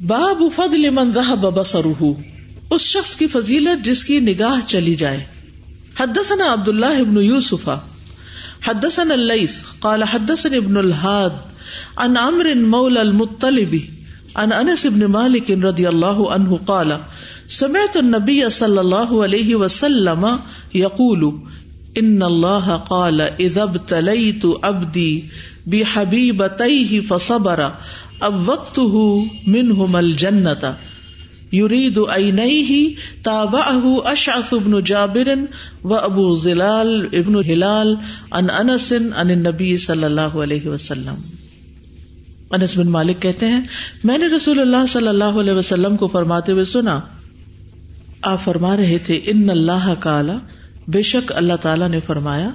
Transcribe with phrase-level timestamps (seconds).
[0.00, 2.10] باب فضل من ذهب بصره.
[2.70, 5.24] اس شخص کی فضیلت جس کی نگاہ چلی جائے.
[6.00, 7.70] حدثنا عبد الله ابن يوسف
[8.60, 9.52] حدثنا الليث.
[9.80, 11.32] قال حدثنا ابن الهاد.
[11.96, 13.80] عن عمرو مولى المطلب.
[14.36, 17.00] عن انس بن مالك رضي الله عنه قال
[17.48, 20.38] سمعت النبي صلى الله عليه وسلم
[20.74, 21.40] يقول
[21.98, 25.24] ان الله قال اذا ابتليت عبدي
[25.66, 27.72] بحبيبتيه فصبر
[28.20, 28.78] اب وقت
[29.46, 30.64] منہم الجنت.
[31.52, 32.88] یرید عینیہ
[33.22, 35.28] تابعہ اشعث ابن جابر
[35.84, 37.94] و ابو زلال ابن ہلال
[38.30, 41.20] ان انس ان النبی صلی اللہ علیہ وسلم.
[42.50, 43.60] انس بن مالک کہتے ہیں،
[44.04, 47.00] میں نے رسول اللہ صلی اللہ علیہ وسلم کو فرماتے ہوئے سنا،
[48.22, 50.38] آپ فرما رہے تھے، ان اللہ کالا،
[50.88, 52.50] بے شک اللہ تعالی نے فرمایا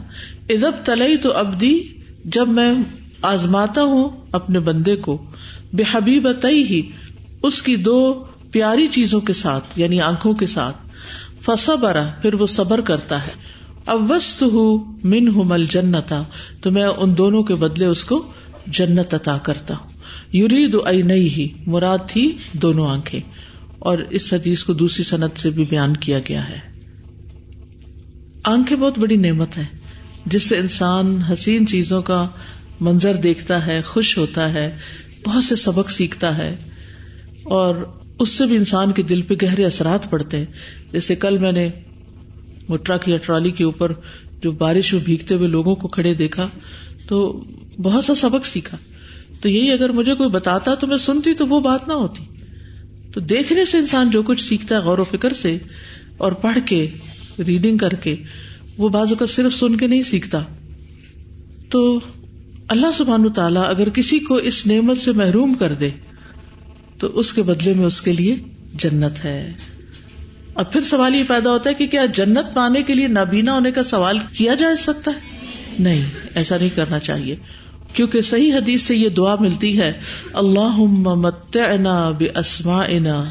[0.49, 1.77] ادب تلئی تو ابدی
[2.25, 2.73] جب میں
[3.21, 5.17] آزماتا ہوں اپنے بندے کو
[5.73, 6.81] بے حبیب ہی
[7.43, 10.77] اس کی دو پیاری چیزوں کے ساتھ یعنی آنکھوں کے ساتھ۔
[11.45, 13.31] فسا برا پھر وہ صبر کرتا ہے۔
[13.85, 16.23] اب وسط ہوں من ہوں مل جنتا
[16.61, 18.31] تو میں ان دونوں کے بدلے اس کو
[18.67, 19.87] جنت عطا کرتا ہوں۔
[20.33, 23.19] یوری دو نئی ہی مراد تھی دونوں آنکھیں۔
[23.79, 26.59] اور اس حدیث کو دوسری صنعت سے بھی بیان کیا گیا ہے۔
[28.43, 29.63] آنکھیں بہت بڑی نعمت ہے
[30.25, 32.27] جس سے انسان حسین چیزوں کا
[32.79, 34.77] منظر دیکھتا ہے، خوش ہوتا ہے۔
[35.25, 36.55] بہت سے سبق سیکھتا ہے
[37.43, 37.75] اور
[38.19, 40.45] اس سے بھی انسان کے دل پہ گہرے اثرات پڑتے ہیں۔
[40.91, 41.69] جیسے کل میں نے
[42.69, 43.91] وہ ٹرک یا ٹرالی کے اوپر
[44.43, 46.47] جو بارش میں بھیگتے ہوئے لوگوں کو کھڑے دیکھا
[47.07, 47.43] تو
[47.83, 48.77] بہت سا سبق سیکھا۔
[49.41, 52.23] تو یہی اگر مجھے کوئی بتاتا تو میں سنتی تو وہ بات نہ ہوتی۔
[53.13, 55.57] تو دیکھنے سے انسان جو کچھ سیکھتا ہے غور و فکر سے
[56.17, 56.91] اور پڑھ کے،
[57.39, 58.15] ریڈنگ کر کے،
[58.77, 60.43] وہ بازو کا صرف سن کے نہیں سیکھتا۔
[61.69, 61.99] تو
[62.67, 65.89] اللہ سبحان تعالیٰ اگر کسی کو اس نعمت سے محروم کر دے،
[66.97, 68.35] تو اس کے بدلے میں اس کے لیے
[68.73, 69.53] جنت ہے۔
[70.53, 73.71] اور پھر سوال یہ پیدا ہوتا ہے کہ کیا جنت پانے کے لیے نابینا ہونے
[73.71, 75.19] کا سوال کیا جا سکتا ہے؟
[75.79, 77.35] نہیں، ایسا نہیں کرنا چاہیے۔
[77.93, 79.93] کیونکہ صحیح حدیث سے یہ دعا ملتی ہے
[80.33, 80.79] اللہ
[81.15, 83.23] متعنا باسماعنا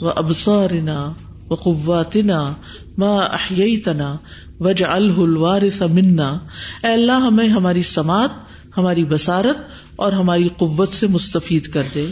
[0.00, 1.12] و ابصارنا
[1.50, 2.54] و قواتنا
[2.98, 4.16] ما احییتنا
[4.60, 6.38] وجعلہ الوارث منا۔
[6.84, 8.30] اے اللہ، ہمیں ہماری سماعت
[8.78, 9.56] ہماری بسارت
[9.96, 12.06] اور ہماری قوت سے مستفید کر دے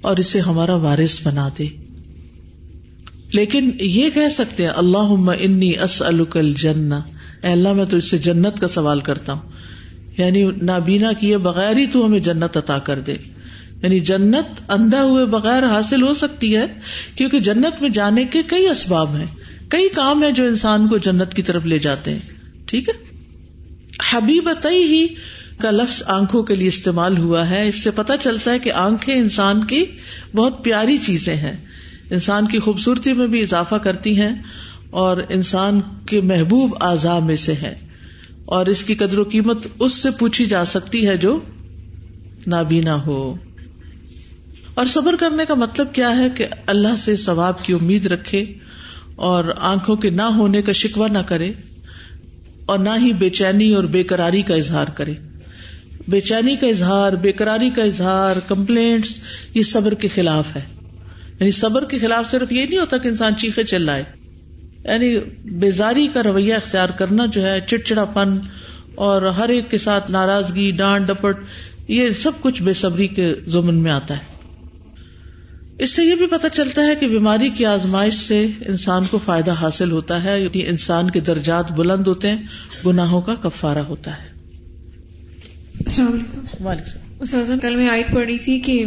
[0.00, 1.66] اور اسے ہمارا وارث بنا دے۔
[3.32, 5.72] لیکن یہ کہہ سکتے ہیں اللہ انی
[6.34, 6.94] الجنہ۔
[7.42, 9.50] اے اللہ، میں تو اس سے جنت کا سوال کرتا ہوں۔
[10.18, 13.14] یعنی نابینا کیے بغیر ہی تو ہمیں جنت عطا کر دے۔
[13.82, 16.66] یعنی جنت اندھا ہوئے بغیر حاصل ہو سکتی ہے،
[17.14, 19.26] کیونکہ جنت میں جانے کے کئی اسباب ہیں۔
[19.68, 22.18] کئی کام ہیں جو انسان کو جنت کی طرف لے جاتے ہیں۔
[22.66, 23.18] ٹھیک ہے؟
[24.12, 25.06] حبیب ہی
[25.58, 29.14] کا لفظ آنکھوں کے لیے استعمال ہوا ہے۔ اس سے پتا چلتا ہے کہ آنکھیں
[29.14, 29.84] انسان کی
[30.34, 31.56] بہت پیاری چیزیں ہیں۔
[32.10, 34.34] انسان کی خوبصورتی میں بھی اضافہ کرتی ہیں
[34.90, 37.74] اور انسان کے محبوب اعضاء میں سے ہے
[38.44, 41.40] اور اس کی قدر و قیمت اس سے پوچھی جا سکتی ہے جو
[42.46, 43.34] نابینا ہو۔
[44.74, 48.44] اور صبر کرنے کا مطلب کیا ہے کہ اللہ سے ثواب کی امید رکھے
[49.16, 51.52] اور آنکھوں کے نہ ہونے کا شکوہ نہ کرے
[52.66, 55.14] اور نہ ہی بے چینی اور بے قراری کا اظہار کرے۔
[56.08, 59.18] بے چینی کا اظہار، بے قراری کا اظہار کمپلینٹس
[59.54, 60.60] یہ صبر کے خلاف ہے۔
[61.40, 64.04] یعنی صبر کے خلاف صرف یہ نہیں ہوتا کہ انسان چیخے چلائے۔
[64.84, 68.38] یعنی بیزاری کا رویہ اختیار کرنا جو ہے چڑچڑا پن
[68.94, 71.36] اور ہر ایک کے ساتھ ناراضگی، ڈانٹ، ڈپٹ،
[71.88, 74.24] یہ سب کچھ بے صبری کے زمن میں آتا ہے۔
[75.78, 79.50] اس سے یہ بھی پتہ چلتا ہے کہ بیماری کی آزمائش سے انسان کو فائدہ
[79.50, 82.42] حاصل ہوتا ہے۔ یعنی انسان کے درجات بلند ہوتے ہیں،
[82.86, 84.37] گناہوں کا کفارہ ہوتا ہے۔
[85.80, 87.58] السلام علیکم.
[87.60, 88.84] کل میں آیت پڑھی تھی کہ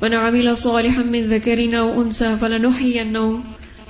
[0.00, 3.40] من عمل صالحا من ذکر او انثى فلنحيينه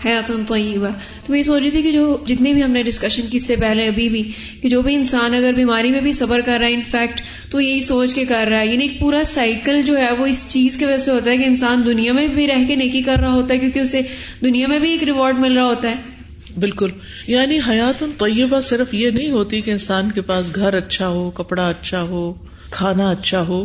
[0.04, 0.88] حیات طیبہ۔
[1.26, 3.46] تو میں یہ سوچ رہی تھی کہ جو جتنی بھی ہم نے ڈسکشن کی اس
[3.46, 4.30] سے پہلے ابھی بھی
[4.62, 7.80] کہ جو بھی انسان اگر بیماری میں بھی صبر کر رہا ہے انفیکٹ تو یہی
[7.80, 10.84] سوچ کے کر رہا ہے۔ یعنی ایک پورا سائیکل جو ہے وہ اس چیز کی
[10.84, 13.54] وجہ سے ہوتا ہے کہ انسان دنیا میں بھی رہ کے نیکی کر رہا ہوتا
[13.54, 14.00] ہے کیونکہ اسے
[14.44, 16.13] دنیا میں بھی ایک ریوارڈ مل رہا ہوتا ہے۔
[16.58, 16.90] بالکل۔
[17.26, 21.68] یعنی حیات طیبہ صرف یہ نہیں ہوتی کہ انسان کے پاس گھر اچھا ہو، کپڑا
[21.68, 22.34] اچھا ہو،
[22.70, 23.64] کھانا اچھا ہو،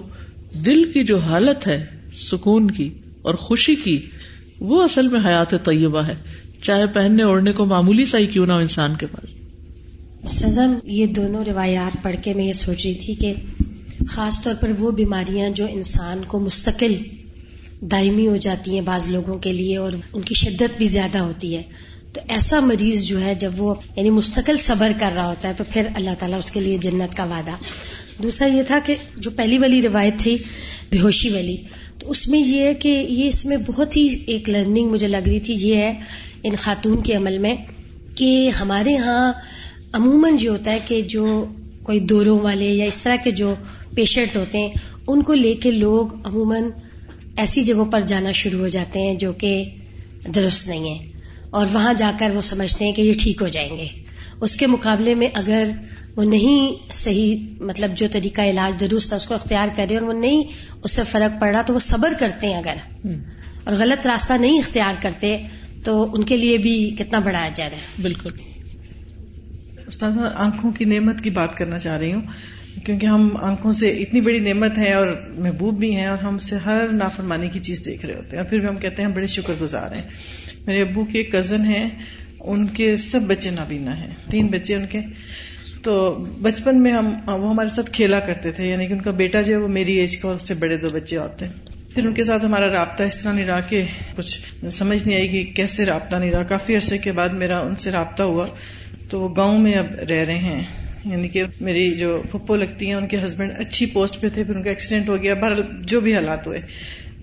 [0.65, 4.01] دل کی جو حالت ہے، سکون کی اور خوشی کی،
[4.59, 6.15] وہ اصل میں حیات طیبہ ہے۔
[6.61, 9.39] چاہے پہننے اوڑھنے کو معمولی سا ہی کیوں نہ ہو انسان کے پاس۔
[10.39, 13.33] سزم یہ دونوں روایات پڑھ کے میں یہ سوچ رہی تھی کہ
[14.07, 16.93] خاص طور پر وہ بیماریاں جو انسان کو مستقل
[17.81, 21.57] دائمی ہو جاتی ہیں بعض لوگوں کے لیے اور ان کی شدت بھی زیادہ ہوتی
[21.57, 21.63] ہے۔
[22.13, 25.63] تو ایسا مریض جو ہے، جب وہ یعنی مستقل صبر کر رہا ہوتا ہے، تو
[25.73, 27.55] پھر اللہ تعالیٰ اس کے لیے جنت کا وعدہ۔
[28.23, 30.37] دوسرا یہ تھا کہ جو پہلی والی روایت تھی
[30.89, 31.57] بے ہوشی والی،
[31.99, 35.27] تو اس میں یہ ہے کہ یہ اس میں بہت ہی ایک لرننگ مجھے لگ
[35.27, 35.99] رہی تھی۔ یہ ہے
[36.43, 37.55] ان خاتون کے عمل میں
[38.15, 39.33] کہ ہمارے ہاں
[39.93, 41.45] عموماً جو ہوتا ہے کہ جو
[41.83, 43.55] کوئی دوروں والے یا اس طرح کے جو
[43.95, 44.69] پیشنٹ ہوتے ہیں،
[45.07, 46.63] ان کو لے کے لوگ عموماً
[47.37, 49.63] ایسی جگہوں پر جانا شروع ہو جاتے ہیں جو کہ
[50.35, 51.08] درست نہیں ہے
[51.49, 53.87] اور وہاں جا کر وہ سمجھتے ہیں کہ یہ ٹھیک ہو جائیں گے۔
[54.41, 55.63] اس کے مقابلے میں اگر
[56.15, 60.13] وہ نہیں صحیح مطلب جو طریقہ علاج درست ہے اس کو اختیار کرے اور وہ
[60.13, 60.43] نہیں
[60.83, 63.07] اس سے فرق پڑ رہا تو وہ صبر کرتے ہیں اگر۔
[63.63, 65.37] اور غلط راستہ نہیں اختیار کرتے
[65.83, 68.31] تو ان کے لیے بھی کتنا بڑا اجر ہے۔ بالکل۔
[69.87, 72.21] استاد آنکھوں کی نعمت کی بات کرنا چاہ رہی ہوں۔
[72.85, 76.55] کیونکہ ہم آنکھوں سے اتنی بڑی نعمت ہے اور محبوب بھی ہیں اور ہم سے
[76.65, 79.27] ہر نافرمانی کی چیز دیکھ رہے ہوتے ہیں اور پھر بھی ہم کہتے ہیں بڑے
[79.27, 80.01] شکر گزار ہیں۔
[80.65, 81.89] میرے ابو کے کزن ہیں،
[82.39, 84.99] ان کے سب بچے نابینا ہیں، تین بچے ان کے۔
[85.83, 89.41] تو بچپن میں ہم، وہ ہمارے ساتھ کھیلا کرتے تھے یعنی کہ ان کا بیٹا
[89.41, 91.47] جو ہے وہ میری ایج کا اور اس سے بڑے دو بچے اور تھے
[91.93, 95.27] پھر ان کے ساتھ ہمارا رابطہ اس طرح نہیں رہا کہ کچھ سمجھ نہیں آئی
[95.27, 98.47] کہ کیسے رابطہ نہیں رہا کافی عرصے کے بعد میرا ان سے رابطہ ہوا،
[99.09, 100.63] تو وہ گاؤں میں اب رہ رہے ہیں۔
[101.05, 104.55] یعنی کہ میری جو پھپھو لگتی ہیں، ان کے ہسبینڈ اچھی پوسٹ پہ تھے، پھر
[104.55, 106.61] ان کا ایکسیڈنٹ ہو گیا بہر جو بھی حالات ہوئے۔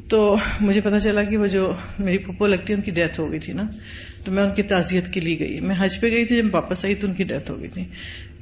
[0.08, 3.30] تو مجھے پتا چلا کہ وہ جو میری پھپھو لگتی ہے ان کی ڈیتھ ہو
[3.30, 3.62] گئی تھی نا۔
[4.24, 6.84] تو میں ان کی تعزیت کے لیے گئی۔ میں حج پہ گئی تھی، جب واپس
[6.84, 7.84] آئی تو ان کی ڈیتھ ہو گئی تھی۔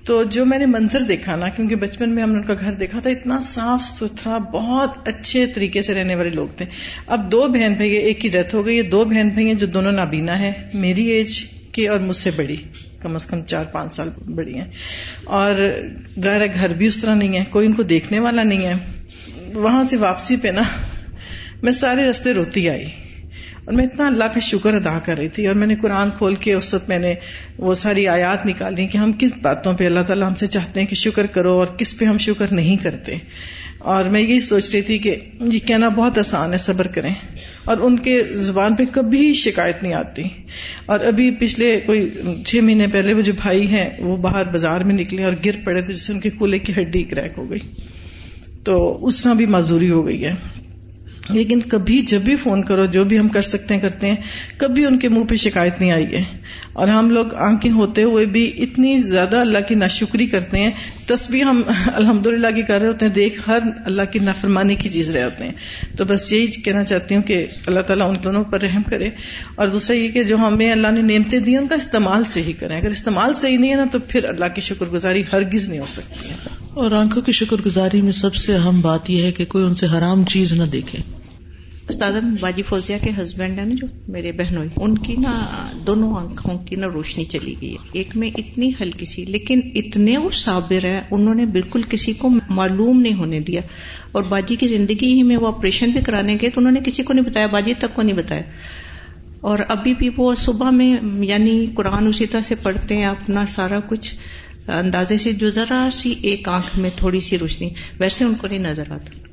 [0.05, 2.73] تو جو میں نے منظر دیکھا نا، کیونکہ بچپن میں ہم نے ان کا گھر
[2.73, 6.65] دیکھا تھا، اتنا صاف ستھرا، بہت اچھے طریقے سے رہنے والے لوگ تھے۔
[7.07, 9.93] اب دو بہن بھائی، ایک کی ڈیتھ ہو گئی دو بہن بھائی ہیں جو دونوں
[9.93, 12.57] نابینا ہے میری ایج کی اور مجھ سے بڑی۔
[13.05, 14.71] کم از کم چار پانچ سال بڑی ہیں۔
[15.25, 15.79] اور
[16.25, 18.75] ظاہر گھر بھی اس طرح نہیں ہے، کوئی ان کو دیکھنے والا نہیں ہے۔
[19.55, 20.63] وہاں سے واپسی پہ نا
[21.63, 22.85] میں سارے رستے روتی آئی۔
[23.65, 26.35] اور میں اتنا اللہ کا شکر ادا کر رہی تھی اور میں نے قرآن کھول
[26.35, 27.15] کے اس وقت میں نے
[27.59, 30.87] وہ ساری آیات نکالی کہ ہم کس باتوں پہ اللہ تعالیٰ ہم سے چاہتے ہیں
[30.87, 33.17] کہ شکر کرو اور کس پہ ہم شکر نہیں کرتے۔
[33.79, 37.15] اور میں یہی سوچ رہی تھی کہ یہ کہنا بہت آسان ہے، صبر کریں۔
[37.65, 40.23] اور ان کے زبان پہ کبھی شکایت نہیں آتی۔
[40.87, 42.11] اور ابھی پچھلے کوئی
[42.47, 45.83] چھ مہینے پہلے وہ جو بھائی ہیں، وہ باہر بازار میں نکلے اور گر پڑے
[45.83, 47.59] تھے، جس سے ان کے کولے کی ہڈی کریک ہو گئی۔
[48.65, 50.64] تو اس طرح بھی معذوری ہو گئی ہے۔
[51.29, 54.17] لیکن کبھی جب بھی فون کرو، جو بھی ہم کر سکتے ہیں، کرتے ہیں،
[54.57, 56.23] کبھی ان کے منہ پہ شکایت نہیں آئی ہے۔
[56.73, 60.71] اور ہم لوگ آنکھیں ہوتے ہوئے بھی اتنی زیادہ اللہ کی ناشکری کرتے ہیں۔
[61.07, 61.63] تصویر ہم
[61.95, 65.25] الحمد للہ کی کر رہے ہوتے ہیں۔ دیکھ، ہر اللہ کی نافرمانی کی چیز رہے
[65.25, 65.53] ہوتے ہیں۔
[65.97, 69.11] تو بس یہی کہنا چاہتی ہوں کہ اللہ تعالیٰ ان دونوں پر رحم کرے۔
[69.55, 72.81] اور دوسرا یہ کہ جو ہمیں اللہ نے نعمتیں دی ان کا استعمال صحیح کریں۔
[72.81, 75.87] اگر استعمال صحیح نہیں ہے نا، تو پھر اللہ کی شکر گزاری ہرگز نہیں ہو
[75.87, 76.35] سکتی ہے۔
[76.71, 79.75] اور آنکھوں کی شکر گزاری میں سب سے اہم بات یہ ہے کہ کوئی ان
[79.75, 81.14] سے حرام چیز نہ دیکھے۔
[81.89, 85.47] استاد باجی فوزیا کے ہسبینڈ ہیں نا جو میرے بہنوں ان کی نا
[85.87, 90.17] دونوں آنکھوں کی نا روشنی چلی گئی ہے۔ ایک میں اتنی ہلکی سی، لیکن اتنے
[90.17, 93.61] وہ صابر ہے انہوں نے بالکل کسی کو معلوم نہیں ہونے دیا۔
[94.13, 97.03] اور باجی کی زندگی ہی میں وہ آپریشن بھی کرانے گئے تو انہوں نے کسی
[97.03, 98.43] کو نہیں بتایا، باجی تک کو نہیں بتایا۔
[99.41, 103.81] اور ابھی بھی وہ صبح میں یعنی قرآن اسی طرح سے پڑھتے ہیں، اپنا سارا
[103.81, 104.15] کچھ
[104.69, 107.71] اندازے سے جو ذرا سی ایک آنکھ میں تھوڑی سی روشنی،
[108.01, 109.24] ویسے ان کو نہیں نظر آتا۔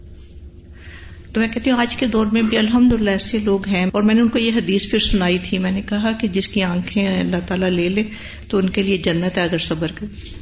[1.33, 4.03] تو میں کہتی ہوں آج کے دور میں بھی الحمد للہ ایسے لوگ ہیں اور
[4.03, 6.63] میں نے ان کو یہ حدیث پھر سنائی تھی میں نے کہا کہ جس کی
[6.63, 8.03] آنکھیں اللہ تعالیٰ لے لے
[8.47, 10.41] تو ان کے لیے جنت ہے اگر صبر کرے۔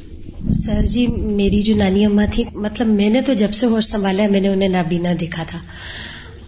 [0.54, 4.22] سر جی میری جو نانی اماں تھی مطلب میں نے تو جب سے ہوش سنبھالا
[4.22, 5.58] ہے، میں نے انہیں نابینا دیکھا تھا۔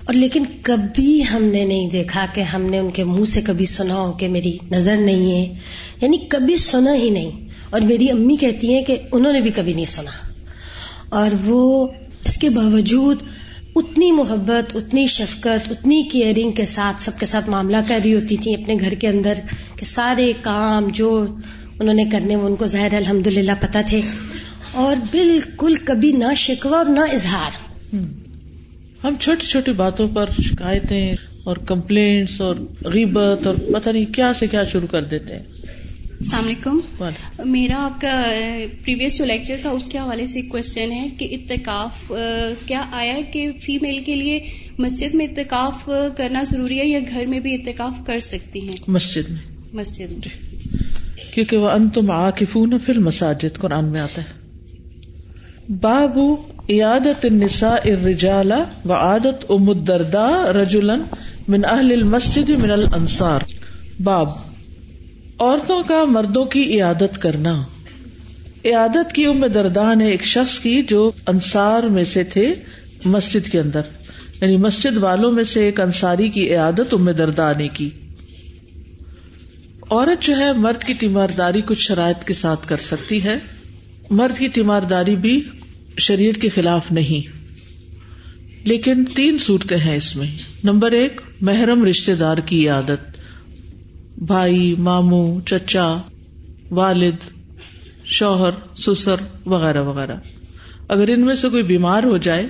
[0.04, 3.64] اور لیکن کبھی ہم نے نہیں دیکھا کہ ہم نے ان کے منہ سے کبھی
[3.64, 5.54] سنا ہو کہ میری نظر نہیں ہے۔
[6.00, 7.30] یعنی کبھی سنا ہی نہیں۔
[7.70, 10.10] اور میری امی کہتی ہیں کہ انہوں نے بھی کبھی نہیں سنا۔
[11.08, 11.88] اور وہ
[12.24, 13.16] اس کے باوجود
[13.76, 18.36] اتنی محبت، اتنی شفقت، اتنی کیئرنگ کے ساتھ سب کے ساتھ معاملہ کر رہی ہوتی
[18.36, 19.34] تھی اپنے گھر کے اندر
[19.76, 21.26] کہ سارے کام جو
[21.80, 24.00] انہوں نے کرنے وہ ان کو ظاہر الحمد للہ پتہ تھے
[24.72, 27.50] اور بالکل کبھی نہ شکوہ اور نہ اظہار۔
[29.04, 31.14] ہم چھوٹی چھوٹی باتوں پر شکایتیں
[31.44, 35.42] اور کمپلینٹس اور غیبت اور پتہ نہیں کیا سے کیا شروع کر دیتے ہیں۔
[36.22, 37.04] السلام علیکم۔
[37.50, 38.22] میرا آپ کا
[38.84, 42.12] پریویس جو لیکچر تھا اس کے حوالے سے ایک کوشچن ہے کہ اتکاف
[42.66, 44.40] کیا آیا کہ فیمل کے لیے
[44.78, 49.30] مسجد میں اتکاف کرنا ضروری ہے یا گھر میں بھی اتکاف کر سکتی ہیں؟ مسجد
[49.30, 49.38] میں۔
[49.72, 50.50] مسجد میں۔
[51.34, 54.32] کیونکہ وہ انتم عاکفون فی المساجد قرآن میں آتا ہے۔
[55.72, 56.18] باب
[56.70, 58.52] عیادت النساء الرجال
[58.84, 59.70] و عادت ام
[60.56, 60.96] رجلا
[61.48, 63.40] من اہل المسجد من الانصار۔
[64.02, 64.51] باب
[65.42, 67.62] عورتوں کا مردوں کی عیادت کرنا۔
[68.64, 72.54] عیادت کی ام دردان نے ایک شخص کی جو انصار میں سے تھے
[73.04, 73.80] مسجد کے اندر۔
[74.40, 77.90] یعنی مسجد والوں میں سے ایک انصاری کی عیادت ام دردا نے کی۔
[79.90, 83.38] عورت جو ہے مرد کی تیمارداری کچھ شرائط کے ساتھ کر سکتی ہے۔
[84.10, 85.48] مرد کی تیمارداری بھی
[85.98, 87.36] شریر کے خلاف نہیں۔
[88.64, 90.26] لیکن تین صورتیں ہیں اس میں۔
[90.64, 93.21] نمبر ایک، محرم رشتے دار کی عادت
[94.26, 95.96] بھائی، ماموں، چچا،
[96.70, 97.14] والد،
[98.04, 99.14] شوہر، سسر
[99.46, 100.16] وغیرہ وغیرہ۔
[100.88, 102.46] اگر ان میں سے کوئی بیمار ہو جائے،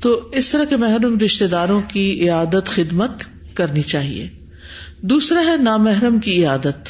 [0.00, 3.10] تو اس طرح کے محرم رشتے داروں کی عیادت خدمت
[3.54, 4.28] کرنی چاہیے۔
[5.00, 6.88] دوسرا ہے نامحرم کی عیادت۔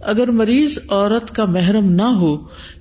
[0.00, 2.36] اگر مریض عورت کا محرم نہ ہو،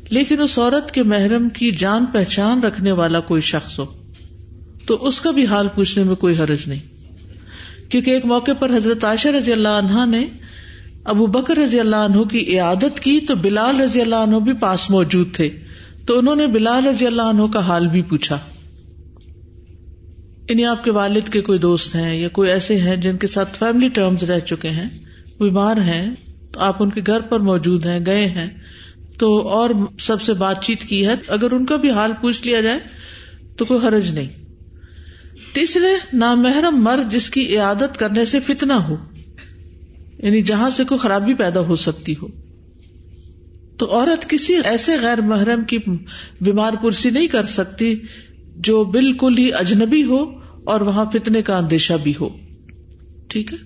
[0.10, 3.86] لیکن اس عورت کے محرم کی جان پہچان رکھنے والا کوئی شخص ہو،
[4.86, 6.97] تو اس کا بھی حال پوچھنے میں کوئی حرج نہیں۔
[7.90, 10.28] کیونکہ ایک موقع پر حضرت عائشہ رضی اللہ عنہا نے
[11.04, 14.90] ابو بکر رضی اللہ عنہ کی عیادت کی تو بلال رضی اللہ عنہ بھی پاس
[14.90, 15.50] موجود تھے
[16.06, 18.38] تو انہوں نے بلال رضی اللہ عنہ کا حال بھی پوچھا۔
[20.50, 23.58] انہیں آپ کے والد کے کوئی دوست ہیں یا کوئی ایسے ہیں جن کے ساتھ
[23.60, 24.90] فیملی ٹرمز رہ چکے ہیں،
[25.40, 26.16] بیمار ہیں،
[26.54, 28.50] تو آپ ان کے گھر پر موجود ہیں، گئے ہیں۔
[29.20, 32.62] تو اور سب سے بات چیت کی ہے، اگر ان کا بھی حال پوچھ لیا
[32.62, 32.80] جائے
[33.58, 34.47] تو کوئی حرج نہیں۔
[35.58, 38.96] تیسرے نامحرم مرد جس کی عیادت کرنے سے فتنا ہو
[40.20, 42.28] یعنی جہاں سے کوئی خرابی پیدا ہو سکتی ہو۔
[43.78, 45.78] تو عورت کسی ایسے غیر محرم کی
[46.42, 47.96] بیمار پرسی نہیں کر سکتی
[48.56, 50.24] جو بالکل ہی اجنبی ہو
[50.64, 52.30] اور وہاں فتنے کا اندیشہ بھی ہو۔
[53.28, 53.58] ٹھیک ہے؟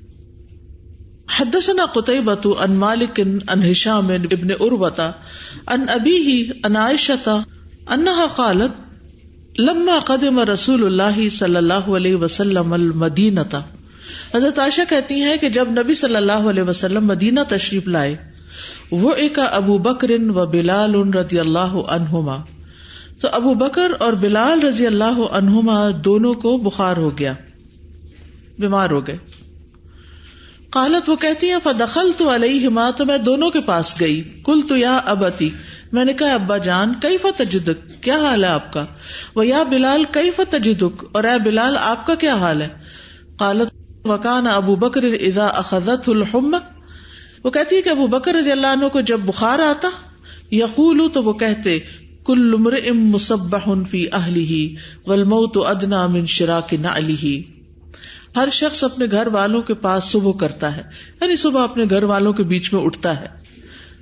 [1.40, 5.12] حدثنا قطعبۃ ان مالک ان ہشام ابن اروتا
[5.68, 7.42] ان ابی ہی ان عائشہ
[7.88, 8.91] انہا قالت
[9.60, 13.40] لما قدم رسول اللہ صلی اللہ علیہ وسلم المدینہ
[14.36, 18.16] حضرت عائشہ کہتی ہیں کہ جب نبی صلی اللہ علیہ وسلم مدینہ تشریف لائے
[18.92, 22.38] وہ ایک ابو بکر و بلال رضی اللہ عنہما۔
[23.20, 27.34] تو ابو بکر اور بلال رضی اللہ عنہما دونوں کو بخار ہو گیا،
[28.60, 29.18] بیمار ہو گئے۔
[30.70, 34.78] قالت، وہ کہتی ہیں فدخل تو علیہ تو میں دونوں کے پاس گئی۔ کل تو
[34.78, 35.50] یا ابتی
[35.92, 38.86] میں نے کہا، ابا جان کئی فتجدک کیا حال ہے آپ کا؟
[39.36, 42.68] وہ یا بلال کئی فتجدک اور اے بلال، آپ کا کیا حال ہے؟
[43.38, 43.74] قالت
[44.06, 46.56] وکان ابو بکر اذا اخذت الحم
[47.44, 49.90] وہ کہتی ہے کہ ابو بکر رضی اللہ عنہ کو جب بخار آتا
[50.52, 51.80] یقول تو وہ کہتے،
[52.26, 52.56] کل
[52.90, 54.76] ام مصبح فی اہلی
[55.08, 57.44] والموت ادنا من شراک نعلی
[58.36, 60.82] ہر شخص اپنے گھر والوں کے پاس صبح کرتا ہے
[61.22, 63.28] یعنی صبح اپنے گھر والوں کے بیچ میں اٹھتا ہے۔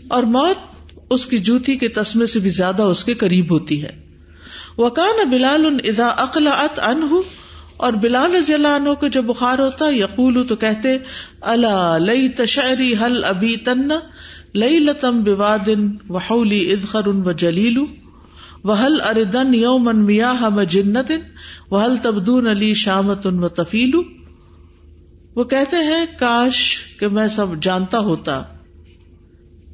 [0.09, 0.78] اور موت
[1.09, 3.91] اس کی جوتی کے تسمے سے بھی زیادہ اس کے قریب ہوتی ہے۔
[4.77, 7.21] وکان بلال ان اذا اقلعت عنہ
[7.77, 10.97] اور بلال رضی اللہ عنہ کو جب بخار ہوتا، یقول تو کہتے
[11.41, 13.87] اللہ لئی تشری حل ابی تن
[14.55, 17.77] لئی لتم بوادن وحولی ادخر و جلیل
[18.63, 21.11] وحل اردن یومن میاہ مجنت
[21.71, 23.95] وحل تبدون علی شامت ان و تفیل
[25.35, 26.57] وہ کہتے ہیں، کاش
[26.99, 28.41] کہ میں سب جانتا ہوتا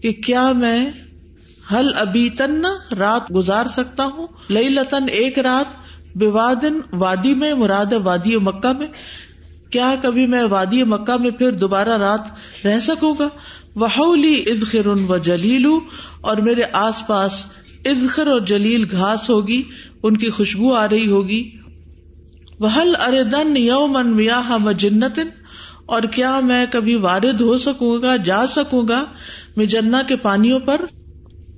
[0.02, 0.92] کہ کیا میں
[1.72, 2.64] حل ابی تن
[3.00, 5.66] رات گزار سکتا ہوں لئی لتن ایک رات
[6.18, 8.88] بوادن وادی میں، مراد وادی مکہ میں۔
[9.70, 13.28] کیا کبھی میں وادی مکہ میں پھر دوبارہ رات رہ سکوں گا؟
[13.76, 15.66] وحولی ادخر و جلیل،
[16.22, 17.46] اور میرے آس پاس
[17.86, 19.62] ادخر اور جلیل گھاس ہوگی،
[20.04, 21.50] ان کی خوشبو آ رہی ہوگی۔
[22.60, 25.20] وحل اردن یومن میاہ مجنت
[25.86, 29.04] اور کیا میں کبھی وارد ہو سکوں گا، جا سکوں گا
[29.58, 30.82] میں جنا کے پانیوں پر؟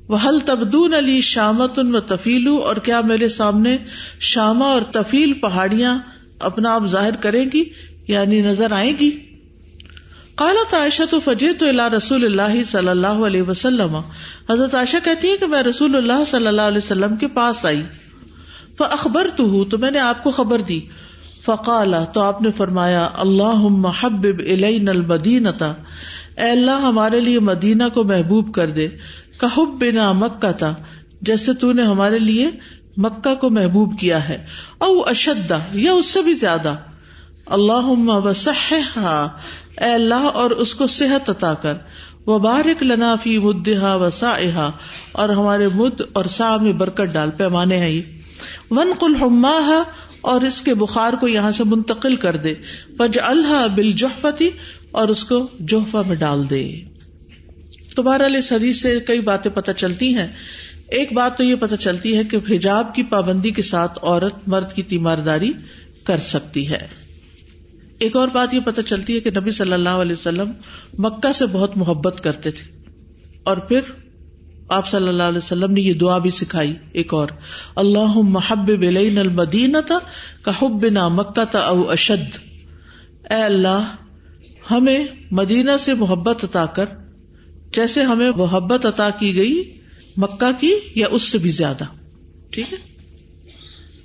[0.10, 3.78] وہ تبدون علی شامت ان و تفیلو اور کیا میرے سامنے
[4.20, 6.00] شامہ اور تفیل پہاڑیاں
[6.40, 7.64] اپنا آپ ظاہر کرے گی؟
[8.08, 9.12] یعنی نظر آئے گی؟
[10.36, 13.98] کالت عائشہ تو فجے تو اللہ رسول اللہ صلی اللہ علیہ وسلم۔
[14.50, 17.84] حضرت عائشہ کہتی ہے کہ میں رسول اللہ صلی اللہ علیہ وسلم کے پاس آئی۔
[18.80, 20.80] اخبر تو ہوں تو میں نے آپ کو خبر دی۔
[21.46, 25.74] فقال، تو آپ نے فرمایا اللہ محبب الین المدینتا
[26.38, 28.88] اے اللہ، ہمارے لیے مدینہ کو محبوب کر دے۔
[29.40, 30.76] کہب بنا مکہ تھا،
[31.22, 32.50] جیسے تو نے ہمارے لیے
[32.98, 34.46] مکہ کو محبوب کیا ہے۔
[34.78, 36.76] او اشدا یا اس سے بھی زیادہ۔
[37.46, 37.84] اللہ
[39.78, 41.74] اے اللہ اور اس کو صحت عطا کر۔
[42.26, 44.70] وہ بارک لنا فی مدحا و سا
[45.12, 48.02] اور ہمارے مد اور سا میں برکت ڈال، پیمانے ہیں یہ۔
[48.72, 49.16] ون کل
[50.22, 52.54] اور اس کے بخار کو یہاں سے منتقل کر دے۔
[52.98, 53.92] پج اللہ بل
[54.92, 56.72] اور اس کو جوفا میں ڈال دے۔
[57.98, 60.28] تو بہرحال اس حدیث سے کئی باتیں پتہ چلتی ہیں۔
[60.88, 64.74] ایک بات تو یہ پتہ چلتی ہے کہ حجاب کی پابندی کے ساتھ عورت مرد
[64.74, 65.52] کی تیمارداری
[66.04, 66.88] کر سکتی ہے۔
[68.00, 70.52] ایک اور بات یہ پتہ چلتی ہے کہ نبی صلی اللہ علیہ وسلم
[70.98, 72.78] مکہ سے بہت محبت کرتے تھے۔
[73.44, 73.80] اور پھر
[74.70, 77.28] آپ صلی اللہ علیہ وسلم نے یہ دعا بھی سکھائی ایک اور۔
[77.76, 80.00] اللہ محب بلین المدینہ تھا
[80.46, 82.40] کہ حب مکہ تھا او اشد۔
[83.30, 83.96] اے اللہ،
[84.72, 86.86] ہمیں مدینہ سے محبت عطا کر
[87.78, 89.78] جیسے ہمیں محبت عطا کی گئی
[90.18, 91.84] مکہ کی یا اس سے بھی زیادہ۔
[92.50, 92.78] ٹھیک ہے؟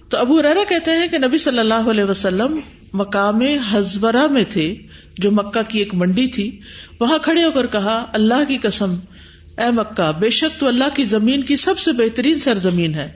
[0.09, 2.61] تو ابو ریرا کہتے ہیں کہ نبی صلی اللہ علیہ وسلم
[2.93, 3.43] مقام
[3.75, 4.75] ہزبرا میں تھے،
[5.19, 6.61] جو مکہ کی ایک منڈی تھی۔
[7.01, 8.95] وہاں کھڑے ہو کر کہا، اللہ کی قسم،
[9.59, 13.13] اے مکہ، بے شک تو اللہ کی زمین کی سب سے بہترین سرزمین ہے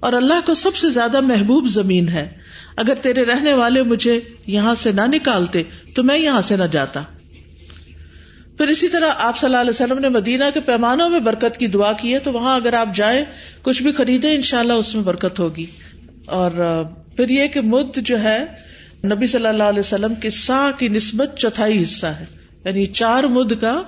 [0.00, 2.28] اور اللہ کو سب سے زیادہ محبوب زمین ہے۔
[2.76, 5.62] اگر تیرے رہنے والے مجھے یہاں سے نہ نکالتے،
[5.94, 7.02] تو میں یہاں سے نہ جاتا۔
[8.58, 11.66] پھر اسی طرح آپ صلی اللہ علیہ وسلم نے مدینہ کے پیمانوں میں برکت کی
[11.66, 13.24] دعا کی ہے، تو وہاں اگر آپ جائیں،
[13.62, 15.66] کچھ بھی خریدیں ان شاء اللہ اس میں برکت ہوگی۔
[16.26, 16.50] اور
[17.16, 18.44] پھر یہ کہ مد جو ہے،
[19.04, 22.24] نبی صلی اللہ علیہ وسلم کے سا کی نسبت چوتھائی حصہ ہے۔
[22.64, 23.82] یعنی چار مد کا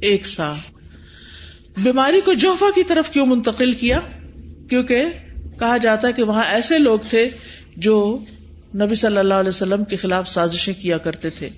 [0.00, 0.54] ایک سا
[1.82, 4.00] بیماری کو جوفا کی طرف کیوں منتقل کیا؟
[4.70, 5.04] کیونکہ
[5.60, 7.30] کہا جاتا ہے کہ وہاں ایسے لوگ تھے
[7.76, 8.18] جو
[8.74, 11.48] نبی صلی اللہ علیہ وسلم کے خلاف سازشیں کیا کرتے تھے۔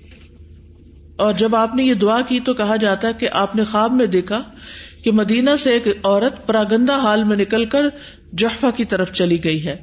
[1.19, 3.91] اور جب آپ نے یہ دعا کی تو کہا جاتا ہے کہ آپ نے خواب
[3.93, 4.41] میں دیکھا
[5.03, 7.85] کہ مدینہ سے ایک عورت پراگندہ حال میں نکل کر
[8.33, 9.75] جحفہ کی طرف چلی گئی ہے،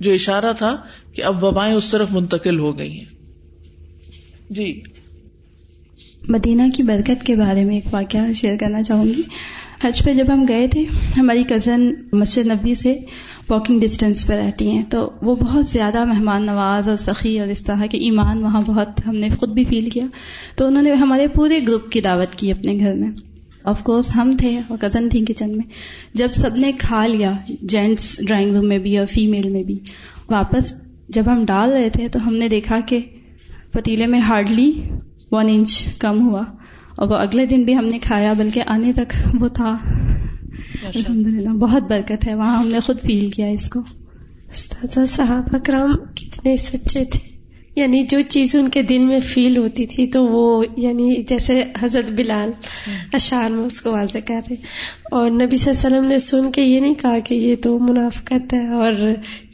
[0.00, 0.76] جو اشارہ تھا
[1.12, 3.04] کہ اب وبائیں اس طرف منتقل ہو گئی ہیں۔
[4.50, 4.82] جی۔
[6.28, 9.22] مدینہ کی برکت کے بارے میں ایک واقعہ شیئر کرنا چاہوں گی۔
[9.84, 10.84] حج پہ جب ہم گئے تھے،
[11.16, 12.96] ہماری کزن مسجد نبی سے
[13.48, 17.64] واکنگ ڈسٹینس پہ رہتی ہیں، تو وہ بہت زیادہ مہمان نواز اور سخی اور اس
[17.64, 20.06] طرح کے ایمان وہاں بہت ہم نے خود بھی فیل کیا۔
[20.56, 23.10] تو انہوں نے ہمارے پورے گروپ کی دعوت کی اپنے گھر میں۔
[23.64, 25.64] آف کورس ہم تھے اور کزن تھی کچن میں۔
[26.14, 27.32] جب سب نے کھا لیا
[27.62, 29.78] جینٹس ڈرائنگ روم میں بھی اور فیمل میں بھی،
[30.28, 30.72] واپس
[31.08, 33.00] جب ہم ڈال رہے تھے تو ہم نے دیکھا کہ
[33.72, 34.82] پتیلے میں ہارڈلی
[35.30, 36.42] ون انچ کم ہوا۔
[37.00, 39.70] اور وہ اگلے دن بھی ہم نے کھایا بلکہ آنے تک وہ تھا۔
[40.82, 43.80] الحمد للہ بہت برکت ہے۔ وہاں ہم نے خود فیل کیا اس کو۔
[45.06, 47.30] صاحب اکرام کتنے سچے تھے۔
[47.76, 52.12] یعنی جو چیز ان کے دل میں فیل ہوتی تھی تو وہ یعنی جیسے حضرت
[52.12, 52.50] بلال
[53.12, 54.56] اشار میں اس کو واضح کر رہے
[55.10, 57.78] اور نبی صلی اللہ علیہ وسلم نے سن کے یہ نہیں کہا کہ یہ تو
[57.78, 58.92] منافقت ہے اور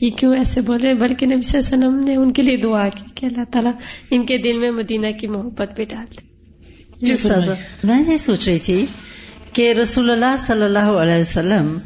[0.00, 2.56] یہ کیوں ایسے بول رہے بلکہ نبی صلی اللہ علیہ وسلم نے ان کے لیے
[2.56, 3.72] دعا کی کہ اللہ تعالیٰ
[4.10, 6.35] ان کے دل میں مدینہ کی محبت بھی ڈال دے۔
[7.02, 8.86] میں یہ سوچ رہی تھی
[9.52, 11.78] کہ رسول اللہ صلی اللہ علیہ وسلم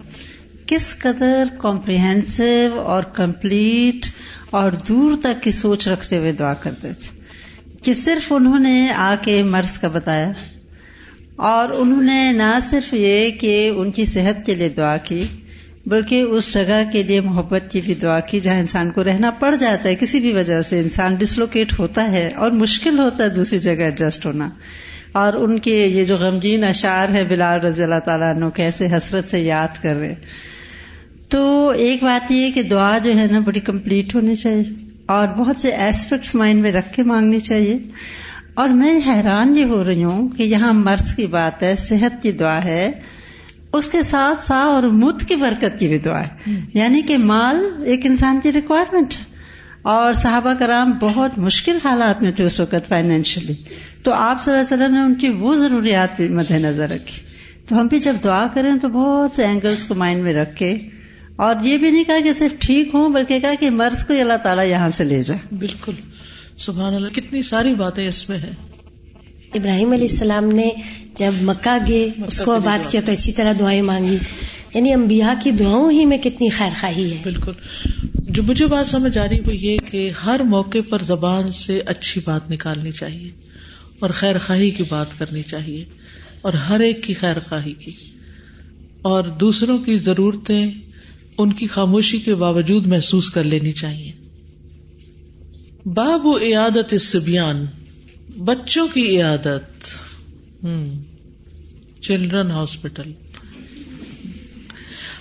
[0.66, 4.07] کس قدر کمپریہنسو اور کمپلیٹ
[4.51, 7.20] اور دور تک کی سوچ رکھتے ہوئے دعا کرتے تھے۔
[7.83, 10.33] کہ صرف انہوں نے آ کے مرض کا بتایا
[11.37, 15.23] اور انہوں نے نہ صرف یہ کہ ان کی صحت کے لیے دعا کی
[15.87, 19.57] بلکہ اس جگہ کے لیے محبت کی بھی دعا کی جہاں انسان کو رہنا پڑ
[19.57, 23.59] جاتا ہے کسی بھی وجہ سے انسان ڈسلوکیٹ ہوتا ہے اور مشکل ہوتا ہے دوسری
[23.59, 24.51] جگہ ایڈجسٹ ہونا۔
[25.12, 29.29] اور ان کے یہ جو غمگین اشعار ہے بلال رضی اللہ تعالیٰ عنہ کیسے حسرت
[29.29, 30.14] سے یاد کر رہے
[31.29, 34.62] تو ایک بات یہ کہ دعا جو ہے نا بڑی کمپلیٹ ہونی چاہیے
[35.07, 37.79] اور بہت سے ایسپیکٹس مائنڈ میں رکھ کے مانگنی چاہیے۔
[38.55, 42.33] اور میں حیران یہ ہو رہی ہوں کہ یہاں مرض کی بات ہے صحت کی
[42.33, 42.90] دعا ہے
[43.73, 47.83] اس کے ساتھ سا اور مت کی برکت کی بھی دعا ہے۔ یعنی کہ مال
[47.87, 49.25] ایک انسان کی ریکوائرمنٹ ہے۔
[49.83, 53.55] اور صحابہ کرام بہت مشکل حالات میں تھے اس وقت فائنینشلی
[54.03, 57.31] تو آپ صلی اللہ علیہ وسلم نے ان کی وہ ضروریات بھی مد نظر رکھی۔
[57.69, 60.77] تو ہم بھی جب دعا کریں تو بہت سے اینگلس کو مائنڈ میں رکھے
[61.37, 64.37] اور یہ بھی نہیں کہا کہ صرف ٹھیک ہوں بلکہ کہا کہ مرض کو اللہ
[64.43, 65.93] تعالیٰ یہاں سے لے جائے۔ بالکل۔
[66.59, 68.53] سبحان اللہ کتنی ساری باتیں اس میں ہیں۔
[69.55, 70.71] ابراہیم علیہ السلام نے
[71.15, 74.19] جب مکہ گئے اس کو بات کیا تو اسی طرح دعائیں مانگی۔
[74.75, 77.53] یعنی انبیاء کی دعاؤں ہی میں کتنی خیر خواہی ہے۔ بالکل۔
[78.15, 82.21] جو مجھے بات سمجھ آ رہی وہ یہ کہ ہر موقع پر زبان سے اچھی
[82.25, 83.50] بات نکالنی چاہیے۔
[84.01, 85.85] اور خیر خواہی کی بات کرنی چاہیے
[86.43, 87.93] اور ہر ایک کی خیر خواہی کی۔
[89.03, 90.71] اور دوسروں کی ضرورتیں
[91.39, 94.13] ان کی خاموشی کے باوجود محسوس کر لینی چاہیے۔
[95.87, 97.67] باب و عیادت سبیان
[98.37, 99.87] بچوں کی عیادت
[102.01, 103.13] چلڈرن ہاسپٹل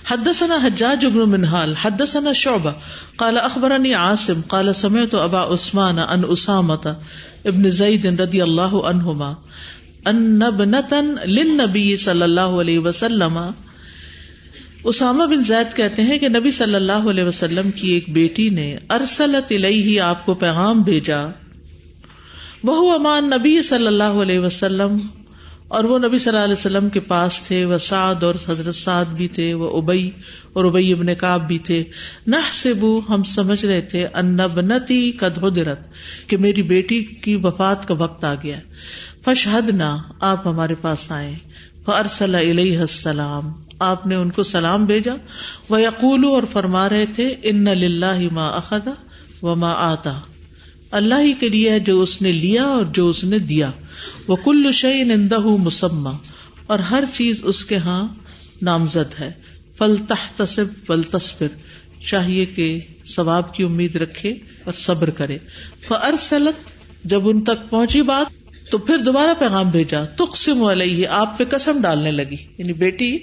[0.06, 2.72] حدثنا حجاج ابن منحال، حدثنا شعبہ،
[3.16, 6.90] قال اخبرني عاصم، قال سمعت ابا عثمان ان اسامة
[7.44, 9.34] ابن زید رضی اللہ عنہما
[10.04, 13.38] ان ابنتا للنبی صلی اللہ علیہ وسلم۔
[14.84, 18.76] اسامہ بن زید کہتے ہیں کہ نبی صلی اللہ علیہ وسلم کی ایک بیٹی نے
[18.90, 21.26] ارسلت ہی آپ کو پیغام بھیجا۔
[22.64, 24.96] بہو امان نبی صلی اللہ علیہ وسلم۔
[25.70, 29.04] اور وہ نبی صلی اللہ علیہ وسلم کے پاس تھے، وہ سعد اور حضرت سعد
[29.04, 30.10] بھی تھے، وہ ابئی
[30.52, 31.84] اور ابئی ابن کاب بھی تھے۔
[32.26, 35.78] نہ سبو ہم سمجھ رہے تھے انبنتی کدرت
[36.26, 38.56] کہ میری بیٹی کی وفات کا وقت آ گیا۔
[39.24, 41.34] فشہد نہ آپ ہمارے پاس آئے۔
[41.84, 45.14] فرسل علیہ السلام، آپ نے ان کو سلام بھیجا۔
[45.68, 48.92] وہ یقول اور فرما رہے تھے، ان لاہ ما اخدا
[49.42, 50.20] و ما آتا۔
[50.90, 53.70] اللہ ہی کے لیے جو اس نے لیا اور جو اس نے دیا۔
[54.28, 56.10] وہ کل شعین اندہ مسمہ
[56.66, 58.08] اور ہر چیز اس کے ہاں
[58.62, 59.32] نامزد ہے۔
[59.78, 61.46] فل تحتصب فل تصبر
[62.06, 64.30] چاہیے کہ ثواب کی امید رکھے
[64.64, 65.38] اور صبر کرے۔
[65.88, 66.70] فرسلت
[67.04, 71.78] جب ان تک پہنچی بات، تو پھر دوبارہ پیغام بھیجا۔ تقسم علیہ آپ پہ قسم
[71.82, 73.18] ڈالنے لگی۔ یعنی بیٹی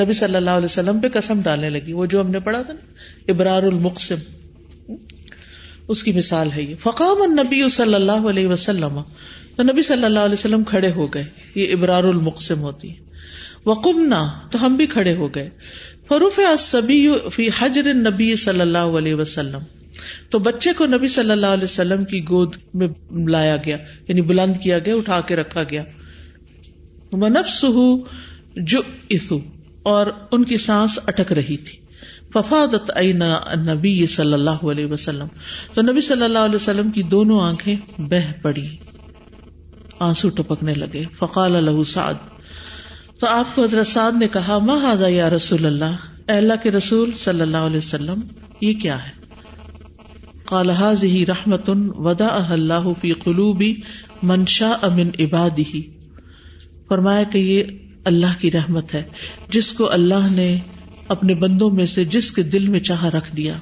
[0.00, 2.72] نبی صلی اللہ علیہ وسلم پہ قسم ڈالنے لگی۔ وہ جو ہم نے پڑھا تھا
[2.72, 2.92] نا،
[3.28, 4.41] ابرار المقسم۔
[5.92, 9.00] اس کی مثال ہے یہ۔ فقام النبی صلی اللہ علیہ وسلم،
[9.56, 11.24] تو نبی صلی اللہ علیہ وسلم کھڑے ہو گئے۔
[11.54, 12.94] یہ ابرار المقسم ہوتی ہے۔
[13.66, 15.50] وقمنا، تو ہم بھی کھڑے ہو گئے۔
[16.08, 16.40] فروف
[17.32, 19.58] فی حجر نبی صلی اللہ علیہ وسلم۔
[20.30, 22.88] تو بچے کو نبی صلی اللہ علیہ وسلم کی گود میں
[23.28, 23.76] لایا گیا
[24.08, 25.84] یعنی بلند کیا گیا، اٹھا کے رکھا گیا۔
[27.12, 27.64] منف
[28.56, 28.80] جو
[29.82, 31.81] اور ان کی سانس اٹک رہی تھی۔
[32.32, 32.90] ففادت
[33.56, 35.26] نبی صلی اللہ علیہ وسلم۔
[35.74, 38.64] تو نبی صلی اللہ علیہ وسلم کی دونوں آنکھیں بہ پڑی،
[40.00, 42.14] آنسو ٹپکنے لگے۔ فقال الح سعد۔
[43.20, 45.96] تو آپ کو حضرت سعد نے کہا، ما ماں یا رسول اللہ؟
[46.28, 48.20] اے اللہ کے رسول صلی اللہ علیہ وسلم،
[48.60, 49.22] یہ کیا ہے؟
[50.44, 53.62] قال هذه رحمت وداءها الله في قلوب
[54.22, 55.80] من شاء من عباده۔
[56.88, 57.62] فرمایا کہ یہ
[58.04, 59.02] اللہ کی رحمت ہے،
[59.48, 60.58] جس کو اللہ نے
[61.12, 63.58] اپنے بندوں میں سے جس کے دل میں چاہ رکھ دیا۔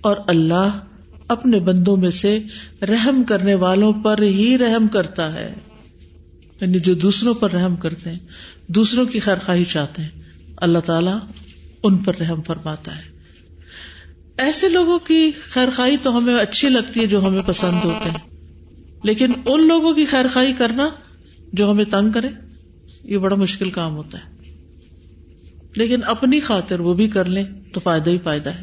[0.00, 0.78] اور اللہ
[1.28, 2.38] اپنے بندوں میں سے
[2.82, 5.54] رحم کرنے والوں پر ہی رحم کرتا ہے۔
[6.60, 8.18] یعنی جو دوسروں پر رحم کرتے ہیں،
[8.66, 10.10] دوسروں کی خیر خواہی چاہتے ہیں،
[10.56, 11.10] اللہ تعالی
[11.82, 13.02] ان پر رحم فرماتا ہے۔
[14.38, 18.18] ایسے لوگوں کی خیر خائی تو ہمیں اچھی لگتی ہے جو ہمیں پسند ہوتے ہیں،
[19.04, 20.88] لیکن ان لوگوں کی خیر خائی کرنا
[21.52, 22.28] جو ہمیں تنگ کرے،
[23.04, 24.36] یہ بڑا مشکل کام ہوتا ہے۔
[25.76, 28.62] لیکن اپنی خاطر وہ بھی کر لیں تو فائدہ ہی فائدہ ہے۔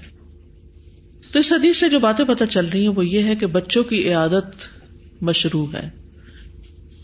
[1.32, 3.84] تو اس حدیث سے جو باتیں پتہ چل رہی ہیں وہ یہ ہے کہ بچوں
[3.84, 4.46] کی عیادت
[5.22, 5.90] مشروع ہے۔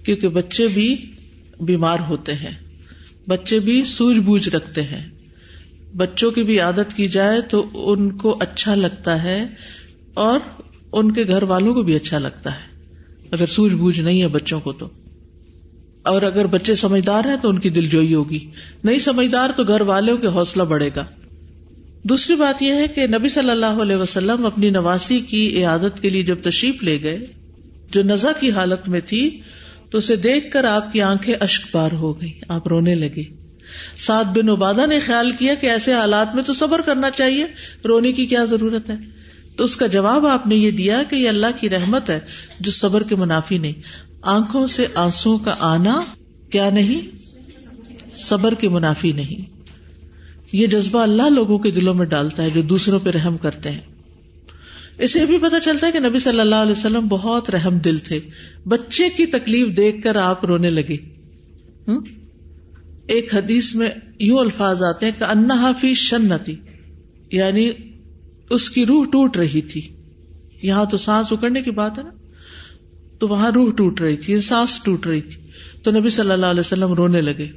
[0.04, 1.12] کیونکہ بچے بھی
[1.60, 2.54] بیمار ہوتے ہیں۔
[3.28, 5.10] بچے بھی سوج بوجھ رکھتے ہیں۔
[5.96, 9.48] بچوں کی بھی عادت کی جائے تو ان کو اچھا لگتا ہے
[10.14, 10.40] اور
[10.92, 12.84] ان کے گھر والوں کو بھی اچھا لگتا ہے۔
[13.32, 14.90] اگر سوج بوجھ نہیں ہے بچوں کو تو۔
[16.10, 18.50] اور اگر بچے سمجھدار ہیں تو ان کی دل جوئی ہوگی۔
[18.84, 21.06] نہیں سمجھدار تو گھر والوں کے حوصلہ بڑھے گا۔
[22.04, 26.10] دوسری بات یہ ہے کہ نبی صلی اللہ علیہ وسلم اپنی نواسی کی عادت کے
[26.10, 27.20] لیے جب تشریف لے گئے،
[27.92, 29.42] جو نزا کی حالت میں تھی،
[29.90, 33.24] تو اسے دیکھ کر آپ کی آنکھیں اشک بار ہو گئی آپ رونے لگے۔
[33.98, 37.46] سعد بن عبادہ نے خیال کیا کہ ایسے حالات میں تو صبر کرنا چاہیے۔
[37.88, 39.19] رونے کی کیا ضرورت ہے؟
[39.60, 42.20] تو اس کا جواب آپ نے یہ دیا کہ یہ اللہ کی رحمت ہے
[42.60, 43.74] جو صبر کے منافی نہیں۔
[44.22, 46.02] آنکھوں سے آنسو کا آنا
[46.50, 47.02] کیا نہیں؟
[48.12, 49.58] صبر کے منافی نہیں۔
[50.52, 53.82] یہ جذبہ اللہ لوگوں کے دلوں میں ڈالتا ہے جو دوسروں پہ رحم کرتے ہیں۔
[54.98, 58.20] اسے بھی پتا چلتا ہے کہ نبی صلی اللہ علیہ وسلم بہت رحم دل تھے۔
[58.66, 60.98] بچے کی تکلیف دیکھ کر آپ رونے لگے۔
[63.08, 66.56] ایک حدیث میں یوں الفاظ آتے ہیں کہ انہا فی شنتی
[67.32, 67.72] یعنی
[68.50, 69.96] اس کی روح ٹوٹ رہی تھی۔
[70.62, 72.10] یہاں تو سانس اکڑنے کی بات ہے نا۔
[73.20, 75.42] تو وہاں روح ٹوٹ رہی تھی سانس ٹوٹ رہی تھی۔
[75.84, 77.48] تو نبی صلی اللہ علیہ وسلم رونے لگے۔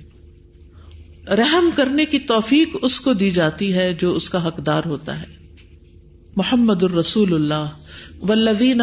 [1.28, 5.26] رحم کرنے کی توفیق اس کو دی جاتی ہے جو اس کا حقدار ہوتا ہے۔
[6.36, 7.68] محمد الرسول اللہ
[8.22, 8.82] ولدین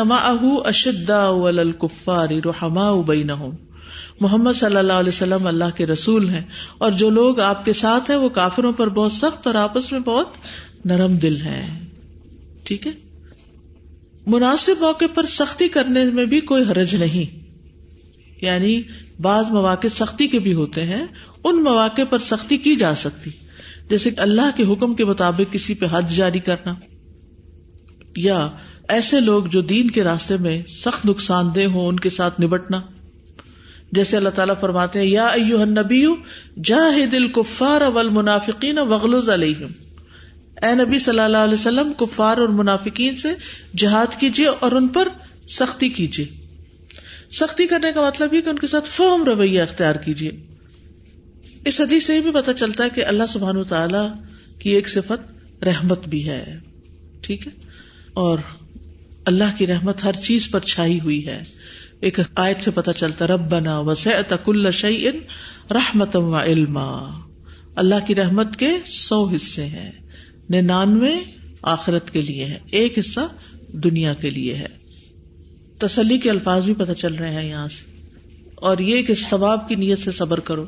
[0.66, 3.50] اشدا ولکفاری رحما بینہم۔
[4.20, 6.42] محمد صلی اللہ علیہ وسلم اللہ کے رسول ہیں۔
[6.78, 10.00] اور جو لوگ آپ کے ساتھ ہیں، وہ کافروں پر بہت سخت اور آپس میں
[10.00, 10.28] بہت
[10.86, 11.89] نرم دل ہیں۔
[12.70, 12.92] ٹھیک ہے؟
[14.28, 17.40] مناسب موقع پر سختی کرنے میں بھی کوئی حرج نہیں۔
[18.42, 18.82] یعنی
[19.22, 21.06] بعض مواقع سختی کے بھی ہوتے ہیں،
[21.44, 23.32] ان مواقع پر سختی کی جا سکتی۔
[23.90, 26.74] جیسے اللہ کے حکم کے مطابق کسی پہ حد جاری کرنا۔
[28.16, 28.50] یا
[28.90, 32.82] ایسے لوگ جو دین کے راستے میں سخت نقصان دہ ہوں، ان کے ساتھ نبٹنا۔
[33.92, 36.06] جیسے اللہ تعالیٰ فرماتے ہیں، یا ایو نبی
[36.64, 39.89] جاہد الکفار والمنافقین وغلظ علیہم۔
[40.62, 43.30] اے نبی صلی اللہ علیہ وسلم، کفار اور منافقین سے
[43.78, 45.08] جہاد کیجیے اور ان پر
[45.50, 46.26] سختی کیجیے
[47.32, 50.32] سختی کرنے کا مطلب یہ کہ ان کے ساتھ فہم رویہ اختیار کیجیے
[51.66, 55.32] اس حدیث سے یہ بھی پتہ چلتا ہے کہ اللہ سبحان تعالی کی ایک صفت
[55.64, 56.58] رحمت بھی ہے،
[57.22, 57.52] ٹھیک ہے؟
[58.14, 58.38] اور
[59.26, 61.44] اللہ کی رحمت ہر چیز پر چھائی ہوئی ہے۔
[62.00, 65.20] ایک آیت سے پتا چلتا رب بنا وسعت کل شعین
[65.72, 67.20] رحمت و علما۔
[67.76, 69.92] اللہ کی رحمت کے سو حصے ہیں۔
[70.50, 71.16] ننانوے
[71.62, 73.20] آخرت کے لیے ہے، ایک حصہ
[73.68, 74.66] دنیا کے لیے ہے۔
[75.78, 77.86] تسلی کے الفاظ بھی پتہ چل رہے ہیں یہاں سے۔
[78.56, 80.66] اور یہ کہ ثواب کی نیت سے صبر کرو۔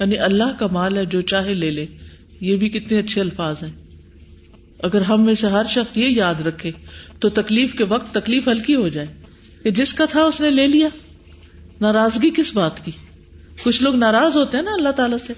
[0.00, 1.86] یعنی اللہ کا مال ہے، جو چاہے لے لے۔
[2.40, 3.72] یہ بھی کتنے اچھے الفاظ ہیں۔
[4.78, 6.70] اگر ہم میں سے ہر شخص یہ یاد رکھے،
[7.18, 9.06] تو تکلیف کے وقت تکلیف ہلکی ہو جائے۔
[9.62, 10.88] کہ جس کا تھا اس نے لے لیا۔
[11.80, 12.90] ناراضگی کس بات کی؟
[13.62, 15.32] کچھ لوگ ناراض ہوتے ہیں نا اللہ تعالیٰ سے،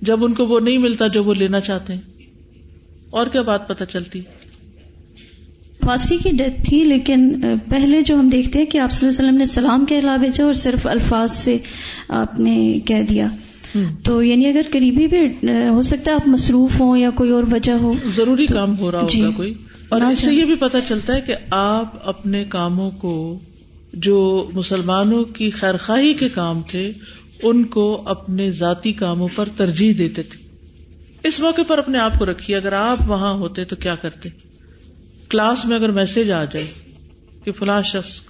[0.00, 2.00] جب ان کو وہ نہیں ملتا جو وہ لینا چاہتے ہیں۔
[3.10, 4.20] اور کیا بات پتہ چلتی؟
[5.84, 9.28] واسی کی ڈیتھ تھی لیکن پہلے جو ہم دیکھتے ہیں کہ آپ صلی اللہ علیہ
[9.28, 11.58] وسلم نے سلام کے علاوہ جو اور صرف الفاظ سے
[12.08, 13.26] آپ نے کہہ دیا۔
[14.02, 17.72] تو یعنی اگر قریبی بھی ہو سکتا ہے آپ مصروف ہوں یا کوئی اور وجہ
[17.72, 19.54] ہو ضروری کام ہو رہا ہوگا جی کوئی۔
[19.88, 23.38] اور اس سے یہ بھی پتا چلتا ہے کہ آپ اپنے کاموں کو
[23.92, 26.92] جو مسلمانوں کی خیرخواہی کے کام تھے
[27.42, 30.49] ان کو اپنے ذاتی کاموں پر ترجیح دیتے تھے۔
[31.24, 34.28] اس موقع پر اپنے آپ کو رکھیے، اگر آپ وہاں ہوتے تو کیا کرتے؟
[35.28, 36.66] کلاس میں اگر میسج آ جائے
[37.44, 38.20] کہ فلاں شخص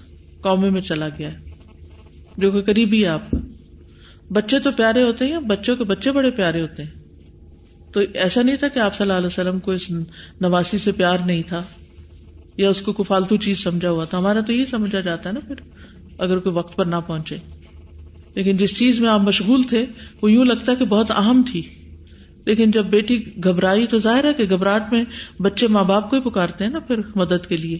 [0.40, 1.30] قومے میں چلا گیا
[2.36, 3.38] جو کہ قریبی ہے آپ کا۔
[4.30, 6.90] بچے تو پیارے ہوتے ہیں، بچوں کے بچے بڑے پیارے ہوتے ہیں۔
[7.92, 9.90] تو ایسا نہیں تھا کہ آپ صلی اللہ علیہ وسلم کو اس
[10.40, 11.62] نواسی سے پیار نہیں تھا،
[12.56, 15.34] یا اس کو کوئی فالتو چیز سمجھا ہوا تھا؟ ہمارا تو یہی سمجھا جاتا ہے
[15.34, 15.54] نا پھر،
[16.18, 17.36] اگر کوئی وقت پر نہ پہنچے۔
[18.34, 19.86] لیکن جس چیز میں آپ مشغول تھے،
[20.22, 21.62] وہ یوں لگتا کہ بہت اہم تھی۔
[22.44, 25.04] لیکن جب بیٹی گھبرائی تو ظاہر ہے کہ گھبراہٹ میں
[25.42, 27.78] بچے ماں باپ کو ہی پکارتے ہیں نا پھر مدد کے لیے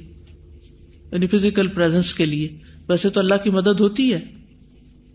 [1.12, 2.48] یعنی فزیکل پرزنس کے لیے۔
[2.88, 4.20] ویسے تو اللہ کی مدد ہوتی ہے۔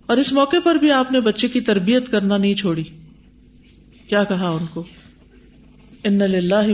[0.05, 2.84] اور اس موقع پر بھی آپ نے بچے کی تربیت کرنا نہیں چھوڑی۔
[4.08, 4.84] کیا کہا ان کو؟
[6.03, 6.21] ان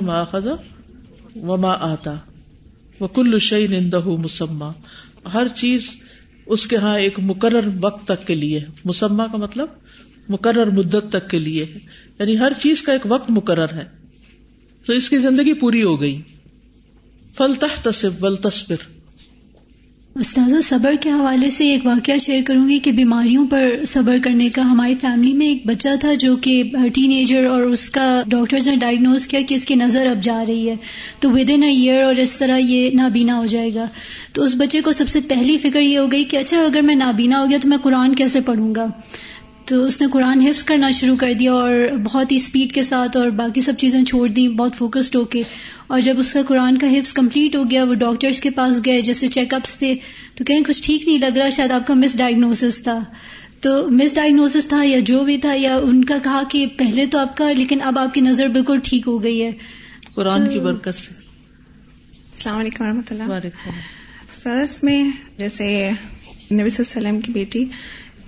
[0.05, 0.53] ما خزا
[1.35, 2.15] و ماں آتا۔
[2.99, 4.71] وہ کل شعین اندہ مسمہ
[5.33, 5.89] ہر چیز
[6.45, 9.67] اس کے ہاں ایک مقرر وقت تک کے لیے۔ مسمہ کا مطلب
[10.29, 11.79] مقرر مدت تک کے لیے ہے۔
[12.19, 13.85] یعنی ہر چیز کا ایک وقت مقرر ہے۔
[14.85, 16.21] تو اس کی زندگی پوری ہو گئی۔
[17.37, 17.53] فل
[17.83, 18.75] تصب بل تصبر
[20.15, 24.49] استاذہ، صبر کے حوالے سے ایک واقعہ شیئر کروں گی کہ بیماریوں پر صبر کرنے
[24.49, 28.67] کا ہماری فیملی میں ایک بچہ تھا جو کہ ٹین ایجر اور اس کا ڈاکٹرز
[28.67, 30.75] نے ڈائگنوز کیا کہ اس کی نظر اب جا رہی ہے۔
[31.19, 33.85] تو ود ان اے ایئر اور اس طرح یہ نابینا ہو جائے گا۔
[34.33, 36.95] تو اس بچے کو سب سے پہلی فکر یہ ہو گئی کہ اچھا اگر میں
[36.95, 38.85] نابینا ہو گیا تو میں قرآن کیسے پڑھوں گا؟
[39.71, 43.17] تو اس نے قرآن حفظ کرنا شروع کر دیا اور بہت ہی اسپیڈ کے ساتھ
[43.17, 45.43] اور باقی سب چیزیں چھوڑ دیں بہت فوکسڈ ہو کے۔
[45.87, 49.01] اور جب اس کا قرآن کا حفظ کمپلیٹ ہو گیا وہ ڈاکٹرس کے پاس گئے
[49.01, 49.95] جیسے چیک اپس تھے
[50.35, 53.03] تو کہیں کچھ ٹھیک نہیں لگ رہا شاید آپ کا مس ڈائگنوسس تھا۔
[53.61, 57.17] تو مس ڈائگنوسس تھا یا جو بھی تھا یا ان کا کہا کہ پہلے تو
[57.17, 59.51] آپ کا لیکن اب آپ کی نظر بالکل ٹھیک ہو گئی ہے۔
[60.15, 65.03] قرآن کی برکت سے۔ السلام علیکم و رحمۃ اللہ میں
[65.37, 65.89] جیسے
[66.51, 67.65] نبی صلی اللہ علیہ وسلم کی بیٹی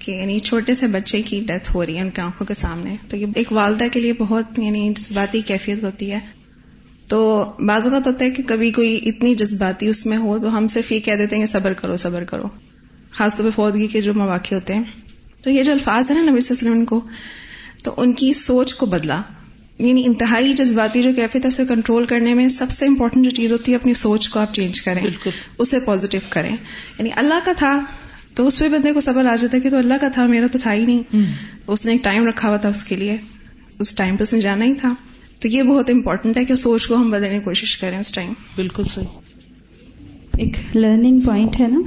[0.04, 2.96] کہ یعنی چھوٹے سے بچے کی ڈیتھ ہو رہی ہے ان کی آنکھوں کے سامنے
[3.10, 6.20] تو یہ ایک والدہ کے لیے بہت یعنی جذباتی کیفیت ہوتی ہے۔
[7.08, 10.68] تو بعض اوقات ہوتا ہے کہ کبھی کوئی اتنی جذباتی اس میں ہو تو ہم
[10.68, 12.44] صرف یہ کہہ دیتے ہیں کہ صبر کرو صبر کرو۔
[13.12, 14.84] خاص طور پہ فوتگی کے جو مواقع ہوتے ہیں۔
[15.44, 17.02] تو یہ جو الفاظ ہیں نا نبی صلی اللہ علیہ وسلم کو
[17.84, 19.22] تو ان کی سوچ کو بدلا۔
[19.80, 23.52] یعنی انتہائی جذباتی جو کیفیت ہے اسے کنٹرول کرنے میں سب سے امپورٹنٹ جو چیز
[23.52, 26.56] ہوتی ہے اپنی سوچ کو آپ چینج کریں۔ اسے پازیٹو کریں۔
[26.98, 27.80] یعنی اللہ کا تھا
[28.36, 30.48] تو اس پہ بندے کو سبر آ جاتا ہے کہ تو اللہ کا تھا میرا
[30.52, 31.18] تو تھا ہی نہیں۔
[31.68, 33.18] اس نے ایک ٹائم رکھا ہوا تھا اس کے لیے۔
[33.80, 34.94] اس ٹائم پہ اس نے جانا ہی تھا۔
[35.40, 38.34] تو یہ بہت امپورٹنٹ ہے کہ سوچ کو ہم بدلنے کی کوشش کریں اس ٹائم
[38.56, 39.06] بالکل صحیح۔
[40.38, 41.80] ایک لرننگ پوائنٹ ہے نا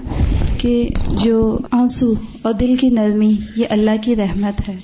[0.59, 0.89] کہ
[1.25, 4.77] جو آنسو اور دل کی نرمی یہ اللہ کی رحمت ہے۔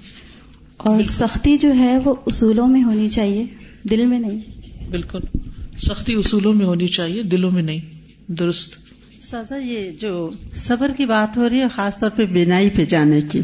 [0.77, 3.47] اور سختی جو ہے وہ اصولوں میں ہونی چاہیے
[3.91, 4.41] دل میں نہیں۔
[4.91, 5.19] بالکل۔
[5.79, 7.81] سختی اصولوں میں ہونی چاہیے دلوں میں نہیں۔
[8.33, 8.92] درست۔
[9.23, 13.21] سازا، یہ جو صبر کی بات ہو رہی ہے، خاص طور پہ بینائی پہ جانے
[13.21, 13.43] کی۔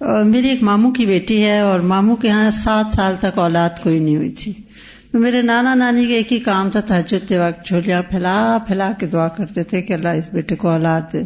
[0.00, 3.98] میری ایک ماموں کی بیٹی ہے اور ماموں کے یہاں سات سال تک اولاد کوئی
[3.98, 4.52] نہیں ہوئی تھی۔
[5.12, 9.28] میرے نانا نانی کا ایک ہی کام تھا تحجد وقت جھولیاں پھیلا پھیلا کے دعا
[9.28, 11.22] کرتے تھے کہ اللہ اس بیٹے کو اولاد دے۔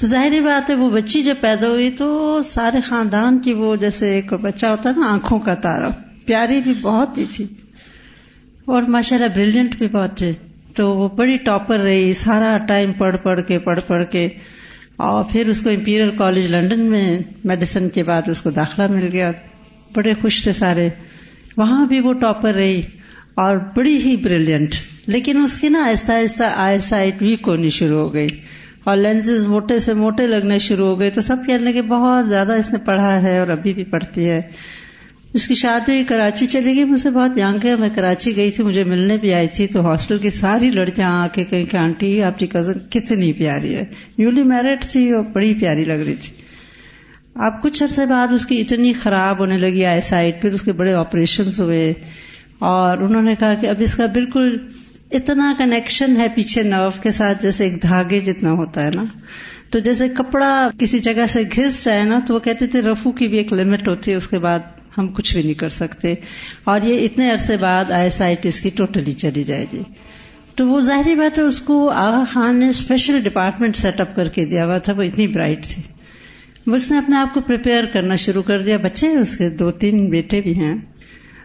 [0.00, 4.10] تو ظاہری بات ہے، وہ بچی جب پیدا ہوئی تو سارے خاندان کی وہ جیسے
[4.10, 5.88] ایک بچہ ہوتا ہے نا، آنکھوں کا تارا
[6.24, 7.46] پیاری بھی بہت ہی تھی۔
[8.64, 10.32] اور ماشاء اللہ بریلینٹ بھی بہت تھے۔
[10.74, 14.28] تو وہ بڑی ٹاپر رہی، سارا ٹائم پڑھ پڑھ کے، پڑھ پڑھ کے۔
[14.96, 19.08] اور پھر اس کو امپیریل کالج لنڈن میں میڈیسن کے بعد اس کو داخلہ مل
[19.12, 19.32] گیا۔
[19.94, 20.88] بڑے خوش تھے سارے۔
[21.56, 22.80] وہاں بھی وہ ٹاپر رہی
[23.34, 24.68] اور بڑی ہی بریلینٹ
[25.06, 28.28] لیکن اس کی نا آہستہ آہستہ آئی سائٹ ویک ہونی شروع ہو گئی۔
[28.84, 32.52] اور لینزز موٹے سے موٹے لگنے شروع ہو گئے۔ تو سب کہنے لگے، بہت زیادہ
[32.52, 34.42] اس نے پڑھا ہے اور ابھی بھی پڑھتی ہے۔
[35.34, 38.64] اس کی شادی کراچی چلی گئی۔ مجھ سے بہت یانگ ہے۔ میں کراچی گئی تھی۔
[38.64, 42.22] مجھے ملنے بھی آئی تھی۔ تو ہاسٹل کی ساری لڑکیاں آ کے کہیں کہ آنٹی،
[42.22, 43.84] آپ کی کزن کتنی پیاری ہے۔
[44.18, 46.36] نیولی میرڈ تھی اور بڑی پیاری لگ رہی تھی۔
[47.34, 50.72] اب کچھ عرصے بعد اس کی اتنی خراب ہونے لگی آئی سائڈ پھر اس کے
[50.72, 51.92] بڑے آپریشن ہوئے۔
[52.58, 54.56] اور انہوں نے کہا کہ اب اس کا بالکل
[55.10, 59.04] اتنا کنیکشن ہے پیچھے نرو کے ساتھ جیسے ایک دھاگے جتنا ہوتا ہے نا۔
[59.70, 63.28] تو جیسے کپڑا کسی جگہ سے گھس جائے نا تو وہ کہتے تھے رفو کی
[63.28, 64.58] بھی ایک لمٹ ہوتی ہے۔ اس کے بعد
[64.98, 66.14] ہم کچھ بھی نہیں کر سکتے۔
[66.64, 69.82] اور یہ اتنے عرصے بعد آئی ایس آئی ٹی کی ٹوٹلی چلی جائے گی۔
[70.54, 74.28] تو وہ ظاہری بات ہے، اس کو آغا خان نے اسپیشل ڈپارٹمنٹ سیٹ اپ کر
[74.28, 75.82] کے دیا ہوا تھا، وہ اتنی برائٹ تھی۔
[76.72, 80.10] اس نے اپنے آپ کو پریپیئر کرنا شروع کر دیا۔ بچے، اس کے دو تین
[80.10, 80.78] بیٹے بھی ہیں۔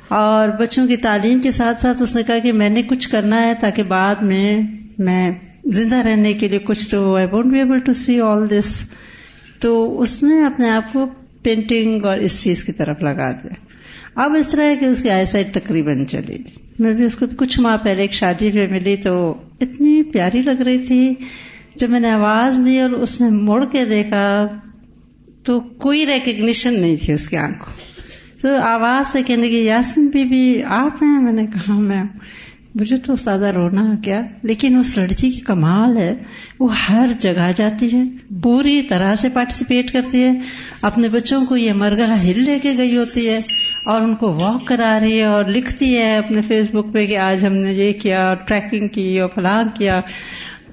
[0.08, 3.42] اور بچوں کی تعلیم کے ساتھ ساتھ اس نے کہا کہ میں نے کچھ کرنا
[3.42, 4.62] ہے تاکہ بعد میں
[4.98, 5.32] میں
[5.66, 8.84] زندہ رہنے کے لیے کچھ تو I won't be able to see all this
[9.60, 11.06] تو اس نے اپنے آپ کو
[11.48, 13.54] پینٹنگ اور اس چیز کی طرف لگا دیا۔
[14.16, 16.38] اب اس طرح ہے کہ اس کی آئی سائٹ تقریباً چلی
[16.80, 20.62] میں بھی اس کو کچھ ماہ پہلے ایک شادی میں ملی تو اتنی پیاری لگ
[20.62, 21.14] رہی تھی۔
[21.76, 24.48] جب میں نے آواز دی اور اس نے مڑ کے دیکھا
[25.44, 27.74] تو کوئی ریکگنیشن نہیں تھی اس کی آنکھوں۔
[28.42, 32.04] تو آواز سے کہنے کی یاسمین بی بی آپ ہیں؟ میں نے کہا میں
[32.80, 36.14] مجھے تو زیادہ رونا کیا، لیکن اس لڑکی کی کمال ہے،
[36.60, 38.04] وہ ہر جگہ جاتی ہے،
[38.44, 40.32] پوری طرح سے پارٹیسپیٹ کرتی ہے۔
[40.82, 43.40] اپنے بچوں کو یہ مرغہ ہل لے کے گئی ہوتی ہے
[43.86, 47.18] اور ان کو واک کرا رہی ہے اور لکھتی ہے اپنے فیس بک پہ کہ
[47.18, 50.02] آج ہم نے یہ کیا اور ٹریکنگ کی اور فلان کیا۔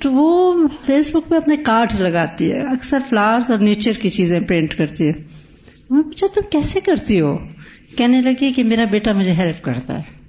[0.01, 0.55] تو وہ
[0.87, 5.09] فیس بک پہ اپنے کارڈ لگاتی ہے، اکثر فلاورس اور نیچر کی چیزیں پرنٹ کرتی
[5.09, 5.13] ہے۔
[5.91, 7.39] میں پوچھا، تم کیسے کرتی ہو؟
[7.97, 10.24] کہنے لگی کہ میرا بیٹا مجھے ہیلپ کرتا ہے۔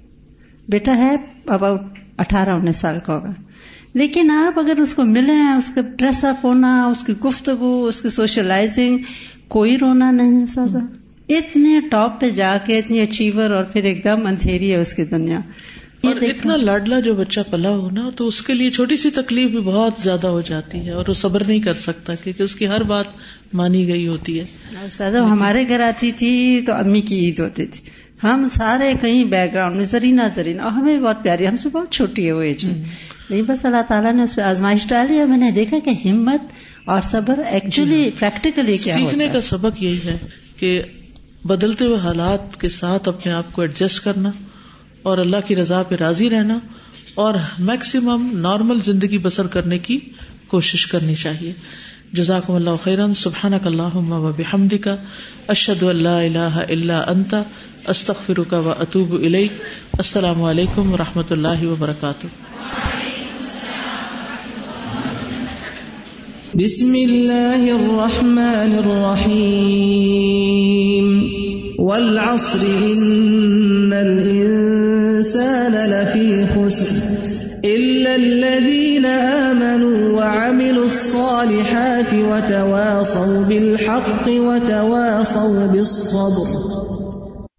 [0.69, 1.81] بیٹا ہے اباؤٹ
[2.17, 3.31] اٹھارہ انیس سال کا ہوگا۔
[3.93, 8.01] لیکن آپ اگر اس کو ملیں اس کا ڈریس اپ ہونا اس کی گفتگو اس
[8.01, 8.97] کی سوشلائزنگ
[9.47, 10.79] کوئی رونا نہیں ہے سازا۔
[11.29, 15.03] اتنے ٹاپ پہ جا کے اتنی اچیور اور پھر ایک دم اندھیری ہے اس کی
[15.03, 15.39] دنیا۔
[16.03, 19.49] اور اتنا لاڈلا جو بچہ پلا ہو نا تو اس کے لیے چھوٹی سی تکلیف
[19.49, 22.67] بھی بہت زیادہ ہو جاتی ہے اور وہ صبر نہیں کر سکتا کیونکہ اس کی
[22.67, 23.05] ہر بات
[23.53, 24.45] مانی گئی ہوتی ہے۔
[24.91, 27.89] سادہ ہمارے گھر آتی تھی تو امی کی عید ہوتی تھی۔
[28.23, 31.91] ہم سارے کہیں بیک گراؤنڈ میں زرینہ زرینہ اور ہمیں بہت پیاری ہم سے بہت
[31.91, 32.65] چھوٹی ہے وہ ایج
[33.29, 36.41] نہیں بس اللہ تعالیٰ نے اس پہ آزمائش ڈالی اور میں نے دیکھا کہ ہمت
[36.85, 40.17] اور صبر ایکچولی پریکٹیکلی کیا سیکھنے کا سبق یہی ہے
[40.57, 40.81] کہ
[41.43, 44.31] بدلتے ہوئے حالات کے ساتھ اپنے آپ کو ایڈجسٹ کرنا
[45.03, 46.59] اور اللہ کی رضا پہ راضی رہنا
[47.15, 49.99] اور میکسیمم نارمل زندگی بسر کرنے کی
[50.47, 51.53] کوشش کرنی چاہیے۔
[52.13, 53.97] جزاک اللہ خیرن سبحان اللہ
[54.37, 54.95] بحمد کا
[55.47, 57.43] اشد اللہ اللہ اللہ انتا
[57.87, 59.47] استخر کا و اطوب علیہ
[59.93, 62.27] السلام علیکم و رحمۃ اللہ وبرکاتہ۔
[66.53, 71.23] بسم اللہ الرحمن الرحیم۔
[71.79, 86.94] والعصر ان الانسان لفی خسر۔ الا الذين آمنوا وعملوا الصالحات وتواصوا بالحق وتواصوا بالصبر۔